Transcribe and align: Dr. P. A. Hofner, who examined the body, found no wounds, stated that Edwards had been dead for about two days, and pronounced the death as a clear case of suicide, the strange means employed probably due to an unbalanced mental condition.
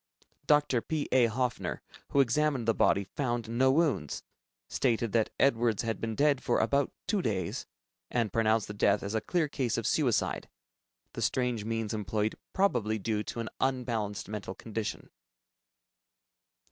Dr. 0.47 0.81
P. 0.81 1.07
A. 1.11 1.27
Hofner, 1.27 1.81
who 2.09 2.21
examined 2.21 2.67
the 2.67 2.73
body, 2.73 3.03
found 3.03 3.47
no 3.47 3.71
wounds, 3.71 4.23
stated 4.67 5.11
that 5.11 5.29
Edwards 5.39 5.83
had 5.83 6.01
been 6.01 6.15
dead 6.15 6.41
for 6.41 6.57
about 6.57 6.91
two 7.05 7.21
days, 7.21 7.67
and 8.09 8.33
pronounced 8.33 8.67
the 8.67 8.73
death 8.73 9.03
as 9.03 9.13
a 9.13 9.21
clear 9.21 9.47
case 9.47 9.77
of 9.77 9.85
suicide, 9.85 10.49
the 11.13 11.21
strange 11.21 11.65
means 11.65 11.93
employed 11.93 12.33
probably 12.51 12.97
due 12.97 13.21
to 13.25 13.41
an 13.41 13.49
unbalanced 13.59 14.27
mental 14.27 14.55
condition. 14.55 15.11